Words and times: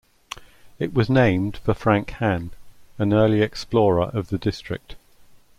It 0.79 0.95
was 0.95 1.11
named 1.11 1.57
for 1.57 1.75
Frank 1.75 2.09
Hann, 2.13 2.49
an 2.97 3.13
early 3.13 3.43
explorer 3.43 4.05
of 4.05 4.29
the 4.29 4.39
district. 4.39 4.95